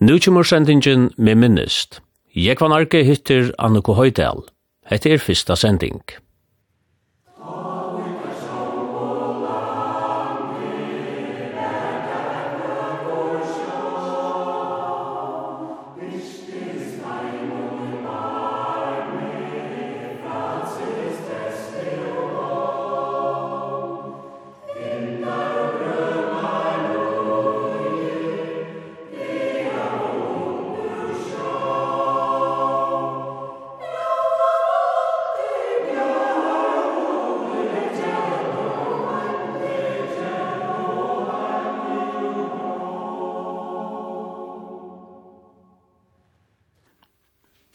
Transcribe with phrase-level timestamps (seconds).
[0.00, 2.00] Nu kommer sendingen med minnest.
[2.36, 4.44] Jeg var narki hittir Anniko Høydal.
[4.86, 6.04] Hette er fyrsta sending.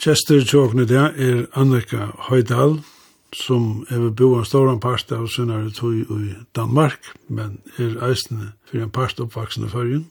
[0.03, 2.81] Kjester tjåkne det er Annika Høydal,
[3.31, 8.49] som er ved bo en stor part av sunnare Tøy i Danmark, men er eisende
[8.67, 10.01] for en part oppvaksende førgen.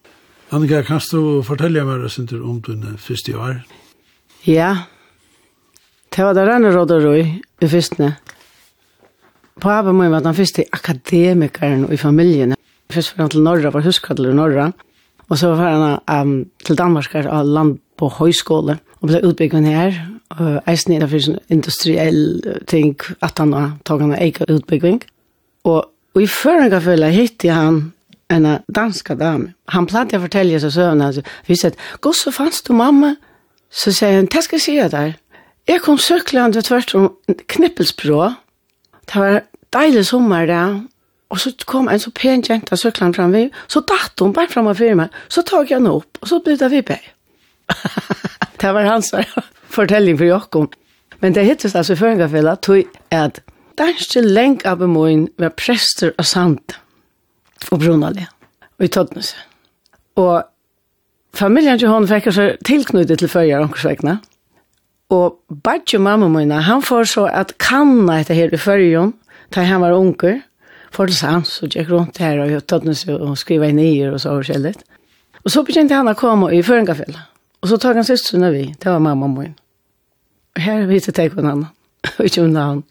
[0.48, 3.58] Annika, kan du fortelle meg hva det om dine første år?
[4.48, 4.88] Ja,
[6.16, 7.20] det var det rene råd og røy
[7.60, 8.14] i første.
[9.60, 12.56] må min være den første akademikeren i familien.
[12.88, 14.70] Først var han til Norra, var huskadler i Norra.
[15.30, 16.34] Og så var han um,
[16.64, 19.96] til Danmark av land på høyskole, og ble utbyggen her,
[20.32, 25.02] og eisen for sånn industriell ting, at han har tog han egen utbygging.
[25.68, 27.82] Og, og i føringa følge hittet han
[28.32, 29.52] en danska dame.
[29.74, 33.14] Han plante å fortelle seg søvn, altså, vi sier, gå så fanns du mamma?
[33.72, 35.14] Så sier han, hva skal jeg si der.
[35.68, 37.10] Jeg kom søklande tvert om
[37.52, 38.32] knippelsbrå.
[39.08, 39.42] Det var
[39.74, 40.80] deilig sommer der,
[41.32, 43.46] Og så kom en så pen jenta cyklan fram vi.
[43.66, 45.08] Så datt hon bare fram av mig.
[45.28, 46.96] Så tog jag henne upp och så bytte vi på.
[48.56, 49.14] det var hans
[49.68, 50.74] fortelling för Jakob.
[51.18, 53.40] Men det hittes alltså för en gaffela tog att
[53.74, 56.78] danske lenge av min var prester og sant
[57.70, 58.26] och brunalig,
[58.78, 59.36] och i Tødnese.
[60.16, 60.42] Og
[61.34, 64.18] familjen til hon fikk så tilknyttet til følger omkringsvekene.
[65.10, 69.14] Og badje mamma mine, han får så at kanna etter her i følgen,
[69.54, 70.40] da han var unger,
[70.92, 74.20] for det sans, og gikk rundt her, og jeg tatt og skriva i nyer og
[74.20, 74.82] så overskjellet.
[75.42, 77.16] Og så begynte han å komme i Føringafell,
[77.62, 79.56] og så tar han søstrene vi, det var mamma og min.
[80.56, 81.72] Og her vet jeg ikke hverandre,
[82.18, 82.84] og ikke om navn.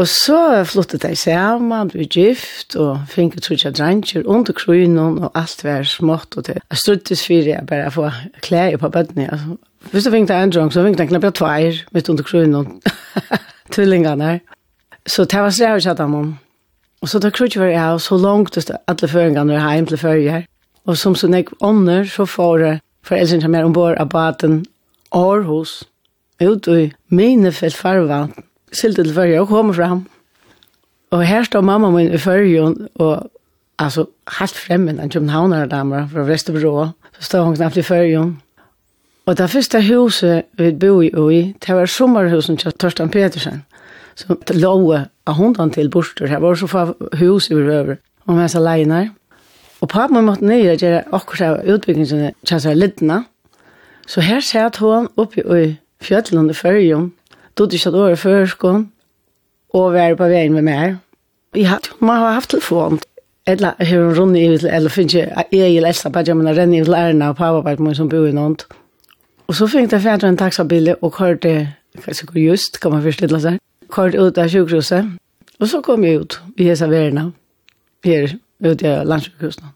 [0.00, 5.36] Og så flyttet jeg sammen, vi gift, og fikk ut trutja dranger, under krynen, og
[5.36, 8.08] alt var smått, og det er struttes for jeg bare få
[8.44, 9.58] klær på bøttene, altså.
[9.90, 12.68] Hvis du fikk det en drang, så fikk det knapt jeg tveir, mitt under krynen,
[13.74, 14.40] tvillingene her.
[15.06, 16.36] Så det var strevet, jeg hadde om
[17.02, 20.44] Og så da krutje var jeg, så langt det alle føringene var hjem til førje.
[20.86, 24.62] Og som så nek ånder, så får jeg foreldrene som er ombord av baten
[25.12, 25.82] Aarhus,
[26.42, 28.32] ut i minefelt farvann,
[28.72, 30.06] silte til førje og kom fram.
[31.12, 33.30] Og her står mamma min i førje, og
[33.78, 34.06] altså
[34.38, 36.86] helt fremmed, en københavnere damer fra Vesterbro,
[37.18, 38.24] så står hun knapt i førje.
[39.26, 43.64] Og det første huset vi bor i, det var sommerhusen til Torsten Petersen.
[44.14, 46.26] Så låg av hundan till borster.
[46.26, 49.10] Det var så få hus över Och med så lejer.
[49.78, 53.24] Och pappa måtte nöja att göra akkurat utbyggning som känns här lidna.
[54.06, 57.10] Så här satt hon uppe i fjällen i färgen.
[57.54, 58.90] Då det satt året förskån.
[59.68, 60.96] Och var på vägen med mig.
[61.52, 62.98] Jag hade, man har haft telefon.
[63.44, 66.80] Eller hur hon runnit ut, eller finns ju egil elsa på att jag renner ränner
[66.80, 68.66] ut lärarna och pappa på som bor i något.
[69.46, 71.68] Och så fick jag färdra en taxabil och hörde,
[72.04, 73.58] kanske just, kan man förställa sig
[73.92, 75.12] kort ut av sjukhuset.
[75.60, 77.28] Og så kom jeg ut i hese verna,
[78.04, 79.68] her ut av landsjukhuset.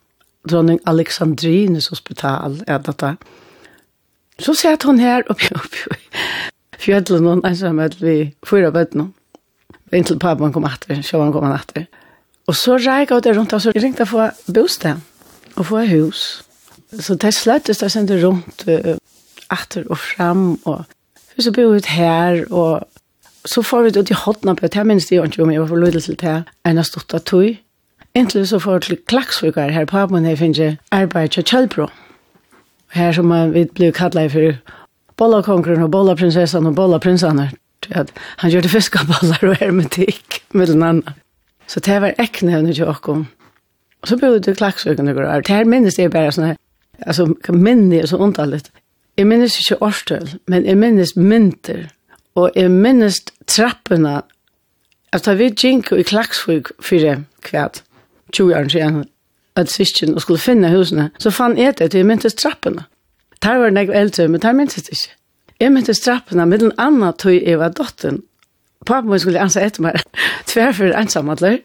[0.47, 3.17] Dronning Alexandrines hospital er dette.
[4.39, 5.97] Så satt hun her oppi oppe
[6.87, 8.17] fjödlen hon ensam med vi
[8.47, 9.11] fyra bøttene.
[9.95, 11.87] Inntil pappan kom atter, sjåan kom han atter.
[12.47, 15.03] Og så reik av det rundt, og så ringte jeg få bostad
[15.57, 16.43] og få hus.
[16.99, 18.95] Så det sløttes det sendte rundt uh,
[19.51, 20.85] atter og fram, og
[21.39, 22.87] så bo ut her, og
[23.47, 25.69] så får vi ut i hotna på, det minst det jo ikke om jeg var
[25.71, 26.37] for løyde til det,
[26.67, 27.57] enn jeg stod av tog.
[28.17, 31.87] Inntil så får vi til klaksvigar her på Abon, jeg finner arbeid til Kjellbro.
[32.93, 34.57] Her som vi blir kallet for
[35.17, 37.51] bollakongren og bollaprinsessan og bollaprinsene.
[37.93, 41.13] Han gjør det fiskaballar og hermetikk, den annet.
[41.67, 43.27] Så det var eknevne til åkken.
[44.03, 45.41] Og så bodde vi klaksvigar og går.
[45.41, 46.57] Det her minnes det bare sånn her,
[47.07, 48.71] altså minne er så ondallet.
[49.17, 51.87] Jeg minnes ikke årstøl, men jeg minnes mynter
[52.37, 54.21] Og jeg minnes trappene,
[55.13, 57.83] at da vi gikk i Klaksvig fire kvart,
[58.37, 59.05] 20 år siden,
[59.57, 62.85] at sysken og skulle finne husene, så fann jeg det at jeg minnes trappene.
[63.43, 65.15] Der var jeg eldre, men der minnes det ikke.
[65.61, 68.23] Jeg minnes trappene, med den andre tog jeg var dotteren.
[68.87, 69.97] Pappen min skulle ansa etter meg,
[70.51, 71.63] tverfyr ensamhandler.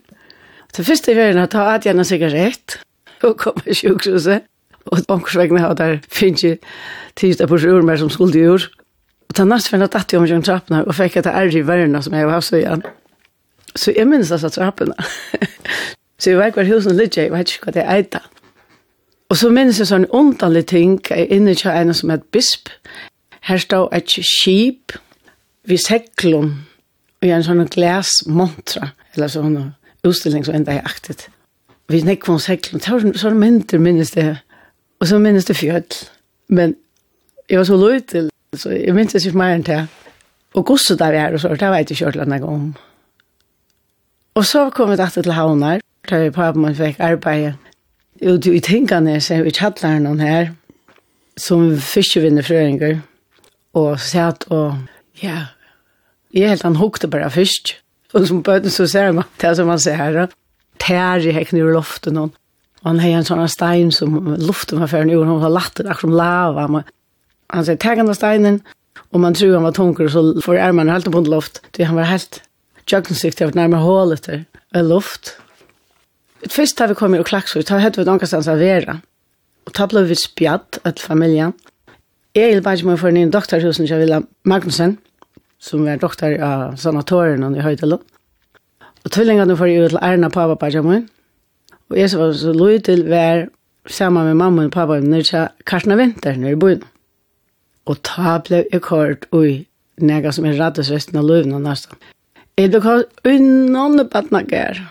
[0.78, 2.80] Det første jeg gjør er ta at jeg en sigarett,
[3.22, 4.48] og kom i sjukhuset.
[4.86, 6.64] Og omkring vegna har der finnes ikke
[7.20, 8.72] tidsdag på sjur mer som skulle gjøre.
[9.32, 11.62] Og ta nästa för att att jag omkring trapporna och fick att det är i
[11.62, 12.84] verden som jeg var så igjen.
[13.76, 14.94] Så jeg minns altså trappene.
[16.20, 18.26] så jeg vet hva husen ligger, jeg vet ikke hva det är där.
[19.30, 22.70] Og så minns jeg sån ontalig ting, jeg er inne til en som heter Bisp.
[23.42, 24.92] Her står et skip
[25.64, 26.52] vi seklom,
[27.22, 29.74] og jeg och en sån glasmontra, eller sånn
[30.04, 31.30] utstilling som enda er aktet.
[31.88, 34.38] Vi näck från säcklon, så sån mynter minnes det.
[35.00, 36.10] Og så minnes det fjöll.
[36.50, 36.76] Men
[37.50, 39.86] jeg var så løy til Så jeg minns ikke mer enn det.
[40.60, 42.66] Og gosset der vi er og så, det vet jeg ikke ordentlig noe om.
[44.36, 47.54] Og så kom vi datter til havner, da vi på at man fikk arbeid.
[48.22, 50.52] Jo, du, i tingene, så vi tattler noen her,
[51.40, 53.00] som fiskevinner frøringer,
[53.80, 54.84] og satt og,
[55.24, 55.48] ja,
[56.36, 57.78] jeg helt han hukte bare fisk.
[58.12, 60.32] Og som bøten så ser man, det som man ser, her,
[60.80, 62.36] tær i hekken i loften, og
[62.84, 66.68] han har en sånn stein som luften var før, og hun var latter, akkurat lava,
[66.68, 66.92] men
[67.52, 68.62] Han sier, tag han av steinen
[69.12, 71.62] og man tror han var tunker så får armarna helt på luft.
[71.76, 72.42] Det han var helt
[72.88, 74.46] jökningssikt var nærmere hålet där.
[74.74, 75.38] Är luft.
[76.42, 79.02] Først första vi kom i och klaxor, ta hadde vi någonstans att vara.
[79.66, 81.54] og da ble vi spjatt att familjen.
[82.34, 84.98] Jag är bara med for en doktorhusen jag vill Magnussen,
[85.60, 88.00] som er doktor av sanatorien i Höjdelo.
[89.04, 91.02] Og tvillingene får jeg ut til Erna pappa på.
[91.90, 93.48] Og jeg var så lojal til vær
[93.88, 96.82] sammen med mamma og pappa når jeg kartene vinter når jeg bodde.
[97.90, 99.66] Og ta ble jeg kort ui,
[99.98, 101.98] nega som er rattes resten av løvene nesten.
[102.58, 104.82] Er det kort ui noen badnager?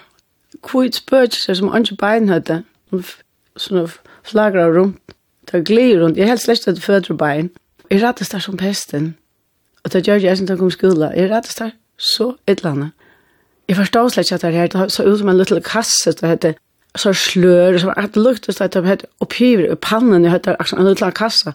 [0.63, 2.63] kvitt spøkelser som ikke bein beinhøyde,
[3.57, 3.87] sånne
[4.27, 5.15] flagra rundt,
[5.47, 7.51] ta glir rundt, jeg helst slett at det fødre bein.
[7.91, 9.15] Jeg rattes der som pesten,
[9.85, 12.91] og det gjør jeg som takk om skola, jeg rattes der så et eller annet.
[13.69, 16.55] Jeg forstår slett at det her, det så ut som en liten kasse, det hette
[16.99, 21.13] så slør, så at luktes det, det hette oppgiver i pannen, det hette en liten
[21.13, 21.53] kasse,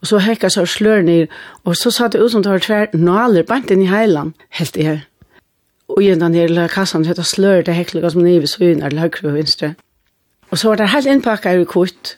[0.00, 1.32] Og så hekka så slør ned,
[1.64, 4.76] og så satt det ut som det var tvær naler, bant inn i heilan, helt
[4.76, 5.00] i her.
[5.88, 9.06] Og i den hele kassan, så hette slør det hekla som nivå så inn, eller
[9.06, 9.74] høyre og vinstre.
[10.50, 12.16] Og så var det helt innpakka i kutt,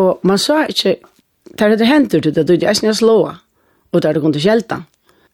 [0.00, 0.96] og man sa ikke,
[1.58, 3.34] der det hender til det, du er ikke slåa,
[3.92, 4.86] og der det kom til kjeltan.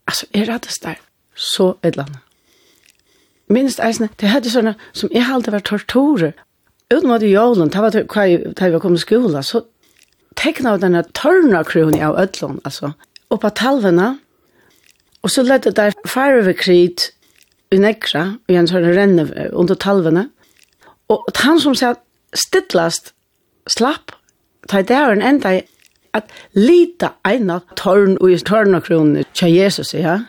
[0.07, 1.01] Altså, er det der,
[1.35, 2.23] så et eller annet.
[3.49, 6.33] Minst eisne, det hadde sånne som jeg aldri var torturer.
[6.91, 9.63] Utenom at i jålen, det var da jeg kom i skolen, så
[10.37, 12.93] tekna av denne tørna kroni av ødlån, altså.
[13.31, 14.17] Og på talvene,
[15.23, 17.11] og så lette der farvekrit
[17.75, 20.29] i nekra, og en sånn renne under talvene.
[21.11, 21.99] Og han som sier
[22.37, 23.13] stittlast
[23.71, 24.15] slapp,
[24.71, 25.65] ta i dæren enda i
[26.17, 30.21] at lita eina tørn og i tørna kroni til Jesus, ja.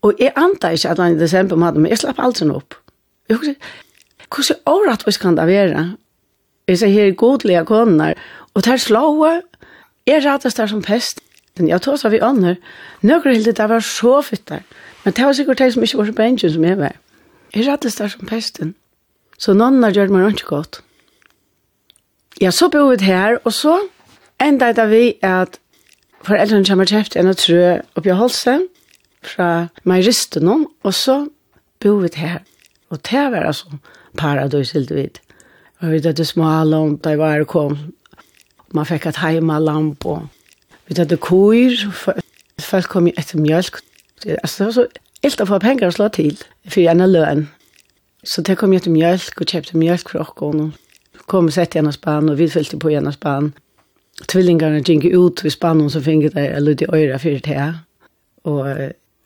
[0.00, 2.74] Og jeg anta ikke at han i desember hadde, men jeg slapp alt sånn opp.
[3.28, 3.72] Jeg husker,
[4.30, 5.84] hvordan året vi kan det være?
[6.70, 8.16] Jeg sier her godlige koner,
[8.54, 9.42] Og der slået,
[10.06, 11.20] jeg rates der som pest.
[11.58, 12.56] Men jeg tog seg vi ånder.
[13.02, 14.62] Nøkker hilde det var så fytt der.
[15.04, 16.96] Men det var sikkert det som ikke var så bensjen som jeg var.
[17.54, 18.74] Jeg rettes der som pesten.
[19.38, 20.80] Så noen har gjort meg ikke godt.
[22.40, 23.78] Ja, så bor vi her, og så
[24.40, 25.58] enda det vi at
[26.24, 28.60] foreldrene kommer kjeft en og trø oppi Holse
[29.24, 31.24] fra meg ristet noen, og så
[31.80, 32.40] bor vi her.
[32.90, 33.80] Og det var altså
[34.16, 35.20] paradis hilde vidt.
[35.80, 37.76] Og vi hadde små alle om da jeg var og kom
[38.72, 40.28] Man fikk et heima lamp og
[40.88, 41.70] vi hade kor.
[42.60, 43.76] Folk kom etter efter mjölk.
[44.42, 44.86] Alltså det var så
[45.22, 46.36] helt att få pengar att slå till
[46.68, 47.48] för gärna lön.
[48.22, 50.36] Så det kom ju till mjölk och köpte mjölk för och
[51.26, 53.52] kom och sett i ena spann och vi fyllde på i ena spann.
[54.26, 57.78] Tvillingarna gick ut vid spannen som fick det där ludd i öra för det här.
[58.42, 58.66] Och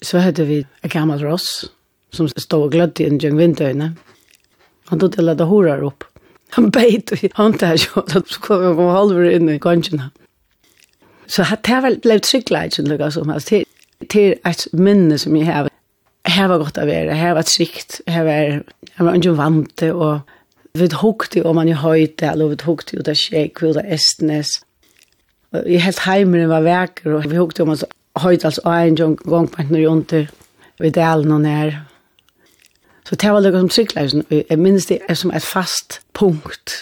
[0.02, 1.70] så hade vi en gammal ross
[2.10, 3.92] som stod och glödde i en gäng vindöjne.
[4.84, 6.04] Han tog till att det horar upp.
[6.52, 10.10] Han beit og håndtær så så kom han halver inn i kanskjena.
[11.26, 13.48] Så det var ble tryggleid som lukket som hans.
[13.48, 15.70] Det et minne som jeg har.
[16.28, 18.62] Her var godt å være, her var trygt, her var,
[18.96, 22.96] her var ikke vant til, og vi hukte om man i høyde, eller vi hukte
[22.98, 24.56] ut av Kjek, ut av Estnes.
[25.52, 27.82] Jeg helt heimeren var vekker, og vi hukte om man
[28.22, 30.16] høyde altså en gang på en rundt,
[30.80, 31.76] vi delen og nær.
[33.04, 36.72] Så det var lukket som tryggleisen, og jeg minnes det er som et fast punkt,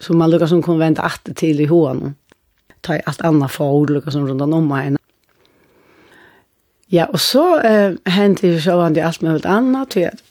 [0.00, 2.16] som man lukket som kunne vente alltid til i hånden.
[2.82, 4.96] Ta alt annet for lukket som rundt om meg.
[6.92, 10.22] Ja, og så eh, hendte jo så han det alt med alt annet, til at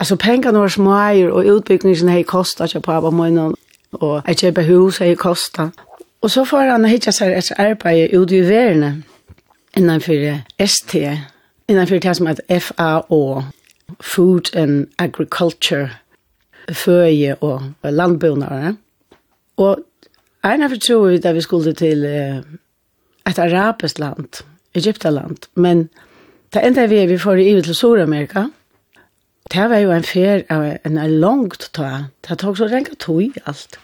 [0.00, 3.54] Alltså pengarna var smajer og utbyggningen har kostet ikke på pappa månaden
[3.92, 5.70] og jeg kjøper hus har kostet.
[6.22, 9.04] Og så får han hittet seg et arbeid ut i verden,
[9.76, 10.94] innenfor ST,
[11.68, 13.42] innenfor det som heter FAO,
[14.00, 15.90] food and agriculture,
[16.72, 18.76] føje og landbonare.
[19.56, 19.78] Og
[20.44, 25.88] en av tror vi da vi skulle til et arabisk land, Egyptaland, men
[26.54, 28.46] det enda vi er vi får i til Sør-Amerika,
[29.52, 33.44] det var jo en fer av en langt ta, det tok så renka tog i
[33.46, 33.78] alt.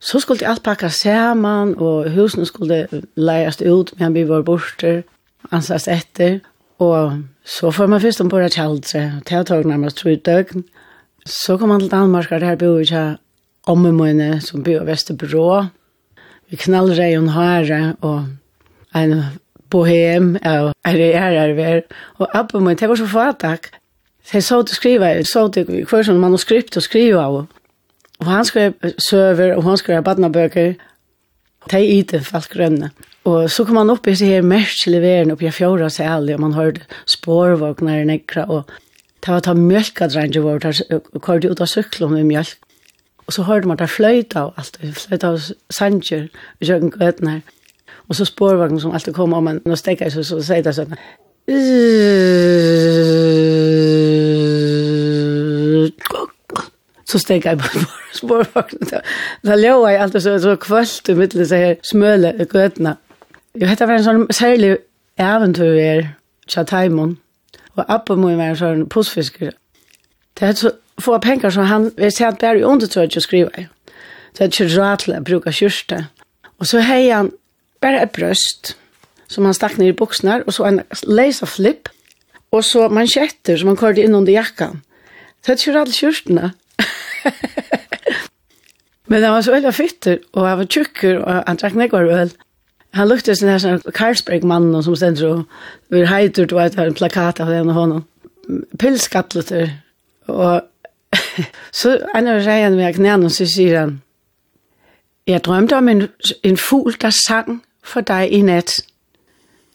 [0.00, 2.86] Så skulle alt pakka saman, og husene skulle
[3.16, 5.02] leiast ut, men vi var borte,
[5.50, 6.38] ansast etter,
[6.78, 10.64] Og så får man først ombord av kjaldre, tiltog nærmest tro to døgn.
[11.26, 13.18] Så kom man til Danmark, og der bor vi ikke
[13.66, 15.64] ommemøyne som bor i Vesterbro.
[16.50, 18.26] Vi knallre i en hare, og
[18.96, 19.24] en
[19.70, 21.82] bohem og er det av er ver,
[22.18, 23.70] Og ommemøyne, det var så fatak.
[24.32, 27.46] Jeg så til skriva, jeg så til hver sånn manuskript å skriva av.
[28.20, 28.74] Og han skrev
[29.08, 30.74] søver, og han skrev badnabøker.
[31.70, 32.90] Det er i det, falsk grønne.
[33.28, 36.44] Og så kom man opp i seg her merkelig veren oppi av fjorda særlig, og
[36.46, 38.70] man hørte spårvåkner nekra, og
[39.24, 42.56] det var ta mjölkadrange vår, der kom ut av syklen med mjölk.
[43.28, 45.40] Og så hørte man der fløyta og alt, fløyta og
[45.74, 46.28] sanger,
[46.60, 47.40] og kjøkken gøtten her.
[48.08, 50.94] Og så spårvåkner som alltid kom, og man nå stekka så, så sier det sånn,
[57.08, 57.84] så stekka jeg på
[58.22, 59.04] spårvagnen.
[59.44, 62.96] Da ljøa jeg alltid så, så kvølt i middelen seg her smøle gøtene.
[63.58, 64.76] Jo, hetta var en sånn særlig
[65.18, 66.04] eventyr er
[66.46, 67.16] tja taimon.
[67.74, 69.56] Og Abba må være en sånn postfisker.
[70.38, 70.70] Det er så
[71.02, 73.66] få penger som han vi ser at bare i undertøyt å skrive.
[74.30, 76.04] Så det er ikke rart til å bruke kyrste.
[76.58, 77.32] Og så har han
[77.82, 78.76] bare et brøst
[79.28, 81.90] som han stakk ned i buksene, og så en leis av flipp,
[82.54, 84.80] og så mansjetter som han kørte inn under jakkan.
[85.42, 86.40] Så det er ikke rart til.
[89.10, 92.32] Men han var så veldig fytter, og han var tjukker, og han trakk negvar øl.
[92.90, 95.44] Han lukter sin her sån Carlsberg-mannen som ständer och
[95.88, 98.04] vi hejter du vet en plakat av den og honom.
[98.78, 99.70] Pilskatleter.
[100.26, 100.62] Og
[101.72, 104.02] så en av tjejen med knäna och så sier han
[105.26, 106.08] Jeg drømte om en,
[106.42, 108.70] en fugl der sang for dig i nat.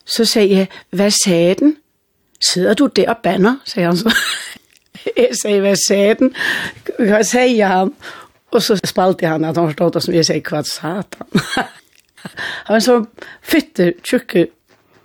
[0.05, 1.75] Så sier jeg, vad sagde den?
[2.53, 4.15] Sidder du der og banner, Sier han så.
[5.17, 6.36] jeg sier, hvad sagde den?
[7.00, 7.93] Hvad sagde jeg ham?
[8.51, 11.27] Og så spalte han, at han forstod det, som jeg sagde, hvad satan.
[12.65, 13.05] Han var så
[13.41, 14.47] fytter, tjukke,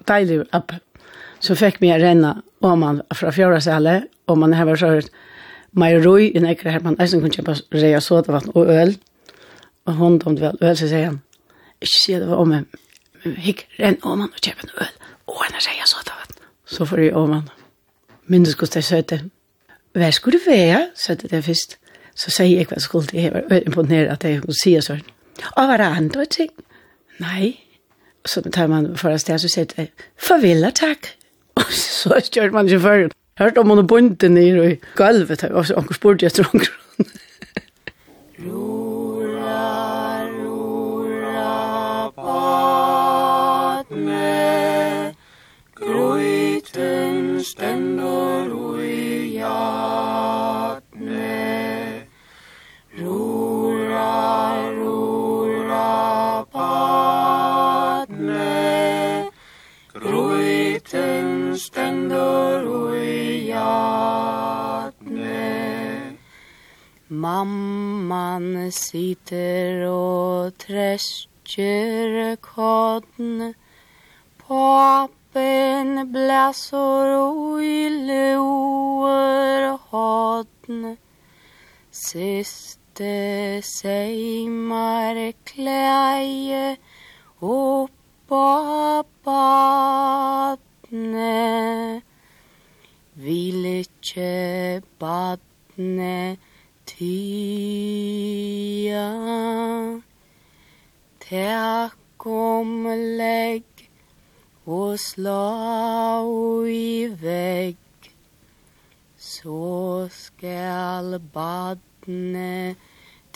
[0.09, 0.73] deilig app.
[1.41, 5.11] Så fick mig renna om man fra fjärde sälle og man har vært hört
[5.73, 8.97] Maja roi, i näkra her, man nästan kunne kjøpe reia soda og øl,
[9.85, 11.21] og Och hon tomte väl öl så sier han.
[11.81, 12.67] ikke sier det var om men
[13.37, 14.93] hikk renn om man og kjøpe en øl,
[15.27, 16.13] og en reia soda.
[16.67, 17.49] Så får jeg om man.
[18.27, 19.31] Minnes hvordan jeg søtte,
[19.93, 21.79] hva skulle det være, søtte det først.
[22.15, 24.93] Så sier jeg hva skulle det vara imponerad att jag skulle säga så.
[24.93, 26.51] Och vad är det andre ting?
[27.19, 27.61] nei.
[28.23, 31.15] Och så tar man for förra steg så sier jeg, farvel og takk.
[31.59, 32.97] Og så kör man ikke før.
[32.99, 36.61] Jeg hørte om hon bunten ner i gulvet, og så hon spurte efter hon.
[38.39, 42.11] Rora, rora,
[43.85, 44.35] patne,
[45.75, 48.58] grøyten gryten ständer
[70.99, 73.55] väskjer kodn
[74.47, 80.97] Papen bläsor och illor hodn
[81.91, 85.78] Siste seimar klä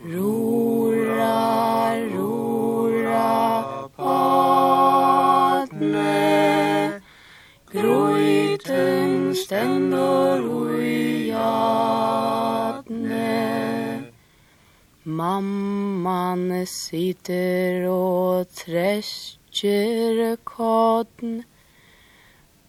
[0.06, 4.22] Rora, rora, patne
[7.74, 12.94] Grøyten stender ui jatne
[15.06, 21.44] Mamman sitter og tresker kodn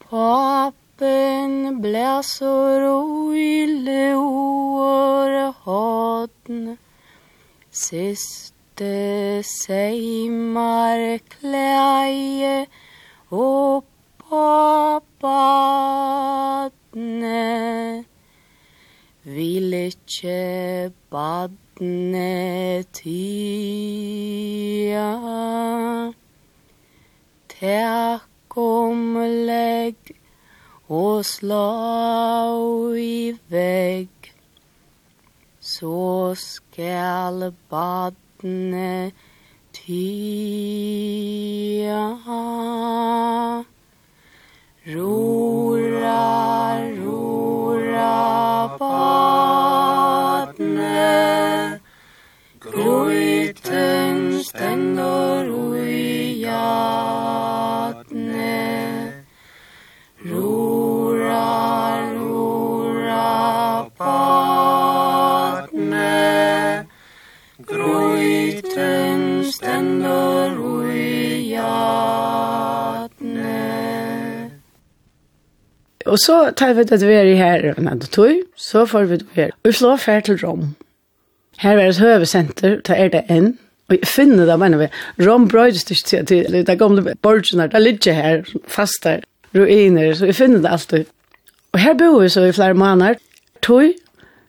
[0.00, 6.76] Pappa Toppen bläsor och ille år hatn
[7.70, 12.66] Siste seimar kläje
[13.28, 15.84] oppa badne
[19.22, 23.92] Vil Vilje badne tia.
[27.60, 30.15] Takk om legg
[30.88, 34.08] og slå i vegg,
[35.60, 39.12] så skal badne
[39.74, 40.76] tia.
[44.86, 46.22] Rora,
[47.02, 48.14] rora,
[48.78, 50.35] badne.
[76.16, 79.26] Og så tar vi det vi er her, men det tog, så får vi det
[79.34, 79.50] her.
[79.64, 80.70] Vi slår fer til Rom.
[81.60, 83.58] Her er et høvesenter, da er det en.
[83.90, 84.88] Og jeg finner det, mener vi,
[85.26, 89.20] Rom brøydes det ikke til, det gamle borgerne, det ligger her, faster,
[89.54, 91.04] ruiner, så jeg finner det alltid.
[91.72, 93.20] Og her bor vi så i flere måneder,
[93.62, 93.92] tog,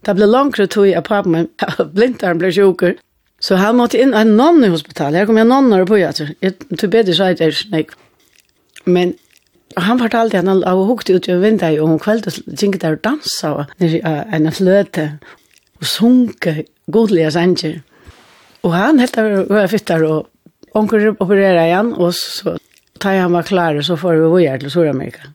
[0.06, 1.52] det ble langere tog av papen min,
[2.00, 2.96] blindtaren ble sjukker,
[3.44, 6.36] så han måtte inn en en nonne hospital, her kom jeg nonner på, jeg tror,
[6.42, 8.04] jeg så bedre det ikke,
[8.86, 9.18] men
[9.84, 13.52] han fortalte han av hukt ut i vinduet, og hun kveldet synket der og dansa,
[13.54, 15.10] og en fløte,
[15.80, 17.82] og sunke godlige sanger.
[18.64, 22.58] Og han helt av jeg fytter, og onker opererer igjen, og så
[23.00, 25.32] tar han var klar, og så får vi vågjert til Sør-Amerika.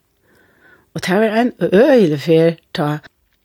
[0.94, 2.98] Og det var en øyelig fyr, ta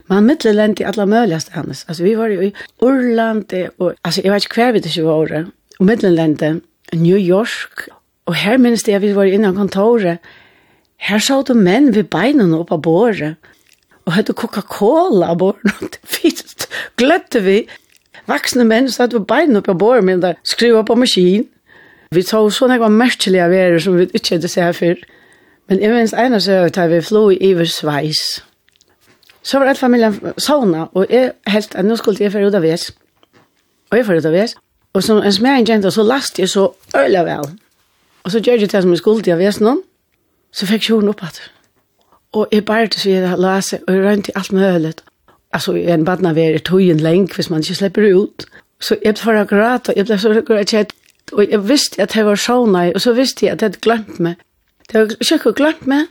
[0.09, 1.85] Man mittelent i alla möjliga stans.
[1.87, 5.45] Alltså vi var ju i Orland och alltså jag vet inte kvar vi det var.
[5.79, 6.41] Och mittelent
[6.91, 7.89] New York.
[8.23, 10.19] Och här minns det jag vi var innan kontoret.
[10.97, 13.37] Her sa du menn ved beinene oppe av båret,
[14.07, 16.67] og hadde Coca-Cola av båret, fint,
[16.99, 17.59] gløtte vi.
[18.27, 21.45] Vaksne menn satt ved beinene oppe av båret, men der skriva på maskin.
[22.15, 24.99] Vi tog sånne jeg var merkelig av er, som vi ikke hadde sett før.
[25.67, 28.21] Men jeg minns ene så jeg tar vi flo i Iver Sveis.
[29.43, 32.63] Så var alt familien sauna, og jeg helt, at nå skulle jeg få ut av
[32.63, 32.89] ves.
[33.91, 34.55] Og jeg får ut av ves.
[34.95, 37.51] Og som en smæring jenta, så last jeg så øyla vel.
[38.23, 39.83] Og så gjør jeg det som jeg skulle til av ves noen.
[40.51, 41.41] Så fikk jeg henne opp at.
[42.37, 44.93] Og jeg bare til siden la seg, og jeg rønte alt mulig.
[45.53, 48.45] Altså, en badna var er tøyen lenge, hvis man ikke slipper ut.
[48.79, 50.93] Så jeg ble for akkurat, og jeg ble så akkurat,
[51.33, 54.19] og jeg visste at jeg var sånn, og så visste jeg at jeg hadde glemt
[54.19, 54.35] meg.
[54.87, 56.07] Det var ikke glemt meg,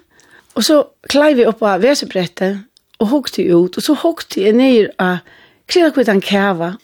[0.57, 2.65] og så klei vi opp av vesebrettet,
[2.99, 5.21] og hukte ut, og så hukte jeg ned av
[5.69, 6.75] krida kvitt han kæva,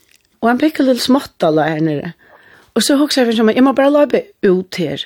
[0.43, 2.13] og han pikk litt smått av her nere.
[2.77, 5.05] Og så hukte jeg for meg, jeg må bare løpe ut her.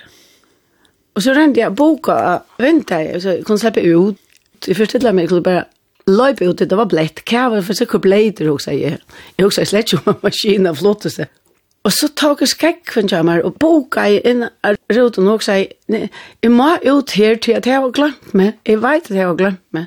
[1.17, 4.17] Og så rände jeg boka, vänta jag, så kunne slippe ut.
[4.67, 5.65] Jeg förställde meg, jeg kunne bare
[6.07, 8.99] løpe ut, det var blett, Hva var det for sikkert bleiter, hos jeg.
[9.39, 11.33] Jeg hos jeg slett jo med maskinen flottet seg.
[11.87, 15.69] Og så tok jeg skrekken til meg, og boka jeg inn av roten, og jeg,
[16.43, 19.37] jeg må ut her til at jeg har glemt meg, jeg vet at jeg har
[19.39, 19.87] glemt meg.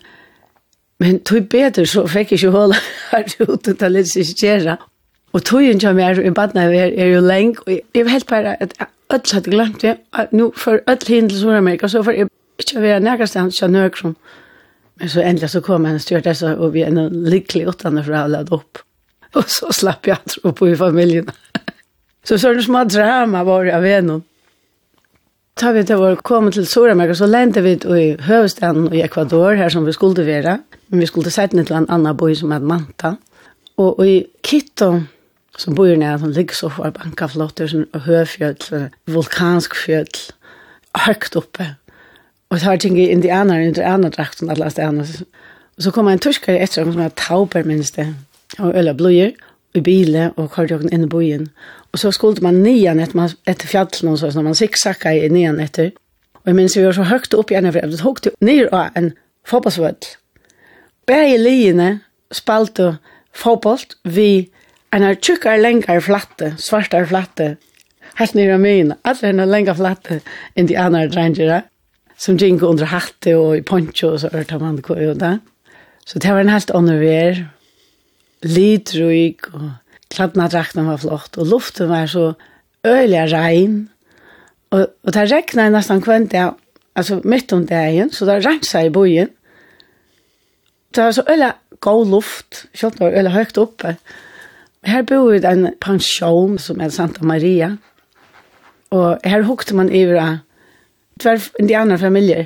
[0.99, 2.79] Men tog bedre så fikk jeg ikke holde
[3.11, 4.79] her ute til litt sikkert.
[5.33, 8.27] Og tog jeg ikke mer, og jeg badna er jo lenge, og jeg var helt
[8.27, 8.73] bare at
[9.13, 12.27] öll hadde glemt Att nu for öll hin til Nordamerika, så for jeg
[12.59, 14.03] ikke være nærkast han, ikke nøk
[14.99, 18.23] men så endelig så kom en styrtessa, og vi er en lykkelig åttende for å
[18.23, 18.81] ha ladd opp.
[19.37, 21.29] Og så slapp jeg tro på i familjen.
[22.27, 24.25] så så det små drama var jag vet nog.
[25.55, 29.69] Tar vi det var kommit till Sydamerika så lände vi i huvudstaden i Ecuador här
[29.69, 30.59] som vi skulle vara.
[30.87, 33.15] Men vi skulle sätta ner till en annan boi som heter Manta.
[33.75, 35.01] Och, och i Quito
[35.59, 40.21] som bor nere som ligger så for banka flott, bankaflotter sånn høfjøll, vulkansk fjöll,
[41.05, 41.73] høgt oppe.
[42.49, 45.05] Og så har ting i indianer, indianer drakten, alle stedene.
[45.77, 48.07] Og så kom en tyskare etter som er tauper minst det,
[48.57, 49.35] og øl og bløyer,
[49.77, 51.49] i bilen og kjørte kardiokken inn i byen.
[51.93, 55.91] Og så skulle man nian etter, etter fjallet, så når man siksakka i nian etter.
[56.41, 58.95] Og jeg minns vi var så høgt opp igjen, for jeg tok til nir av
[58.97, 59.11] en
[59.45, 59.99] fotballsvøll.
[61.09, 61.89] Begge liene
[62.33, 62.95] spalte
[63.35, 64.49] fotballt vi
[64.93, 67.57] En har tjukkar lengar flatte, svartar flatte,
[68.17, 70.19] helt nere av min, alle henne lengar flatte,
[70.57, 71.61] enn de andre drengere,
[72.19, 75.37] som gingo under hatte og i poncho, og så ørta man det jo da.
[76.09, 77.43] Så det var en helt ånderver,
[78.43, 79.69] lidrug, og
[80.09, 82.31] kladna drakten var flott, og luften var så
[82.87, 83.83] øyla rein,
[84.73, 86.49] og, og det regna nesten kvendt, ja,
[86.97, 89.29] altså midt om dagen, så det rensa i bojen.
[90.95, 93.95] Det var så øyla god luft, selv var øyla høyt oppe,
[94.87, 97.73] Her bor vi en pensjon som er Santa Maria.
[98.95, 100.45] Og her hukte man i hverandre
[101.19, 102.45] indianer indianerfamiljer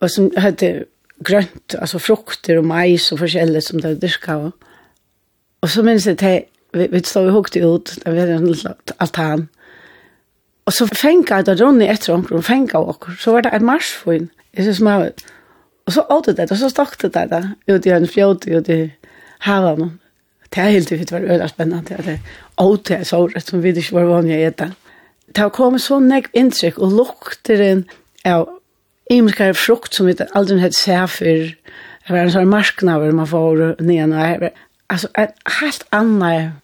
[0.00, 0.86] og som hadde
[1.24, 4.36] grønt, altså frukter og mais og forskjellig som de dyrka.
[4.36, 4.52] Og,
[5.60, 6.40] og så minns jeg til,
[6.72, 9.48] vi, vi stod og hukte ut, da vi hadde en altan.
[10.66, 14.28] Og så fenga da Ronny etter omkring, fenga okkur, så var det et marsfyn.
[14.56, 15.12] Jeg synes man,
[15.86, 18.80] og så åtte det og så stokte det da ut i en fjord, ut i
[19.46, 19.90] havet
[20.52, 22.18] Det er helt ut var øyla spennende, at det
[22.58, 24.68] er jeg så rett som vi ikke var vanlig å gjøre.
[25.26, 27.82] Det har kommet så nekk inntrykk, og lukter en
[28.24, 28.46] av
[29.10, 31.50] imenskare frukt som vi aldri hadde sett før.
[32.06, 34.46] Det var en sånn marknaver man får ned og her.
[34.92, 36.54] Altså, en helt annen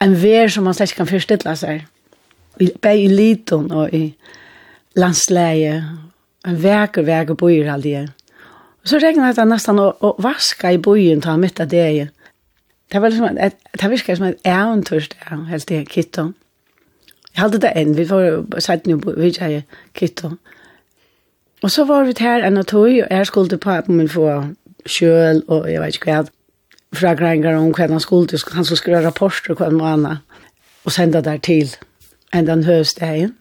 [0.00, 1.86] en vær som man slett kan forstille seg.
[2.56, 4.10] Bare i liten og i
[4.96, 5.80] landsleie.
[6.46, 8.06] En veker, veker bøyer aldri.
[8.06, 12.08] Og så regnet det nesten å, å vaske i bøyen til midt av det
[12.92, 16.32] det var liksom ett det virkar som et eventyrst, ja, helt det Kitto.
[17.34, 19.62] Jag hade det enn, vi var satt nu vi sier
[19.94, 20.30] Kitto.
[21.62, 24.44] Och så var vi här en tog och jeg skulle på at man få
[24.86, 26.30] kjøl, och jag vet inte vad.
[26.96, 30.16] fra en om hva han skulle han skulle skrive rapporter och han man
[30.84, 31.76] och sända där till
[32.32, 33.34] enn den höstdagen.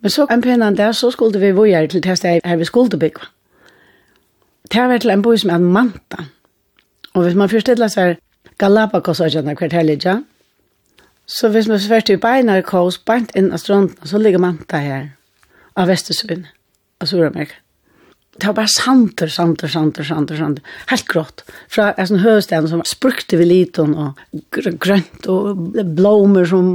[0.00, 3.20] Men så en pennan där så skulle vi vara till testa her vi skulle bygge.
[4.70, 6.24] Det var til en by som är Manta.
[7.14, 8.16] Och hvis man forstiller sig
[8.60, 10.22] Galapagos-øyene hvert her ligger.
[11.30, 15.10] Så hvis man svært i Beinarkos, beint inn av stranden, så ligger Manta her,
[15.78, 16.46] av Vestersvinn,
[17.00, 17.60] av Suramerika.
[18.40, 20.74] Det var bare santer, santer, santer, santer, santer.
[20.88, 21.42] Helt grått.
[21.68, 24.20] Fra en sånn høvsten som sprukte vi liten, og
[24.54, 25.60] gr grønt, og
[25.96, 26.70] blommer som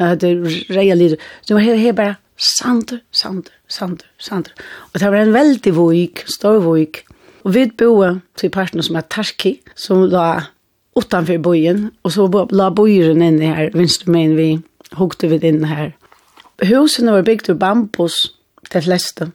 [0.00, 0.32] hette
[0.72, 1.18] reia lite.
[1.42, 4.56] Så det var helt, helt bare santer, santer, santer, santer.
[4.90, 7.04] Og det var en veldig vik, stor vik.
[7.42, 10.26] Og vi boet til parten som er Tarki, som da
[10.96, 15.96] utanför bojen och så la bojen in här vinstmen vi hukte vi in här.
[16.58, 18.12] Husen var byggt ur bambus
[18.70, 19.30] det flesta.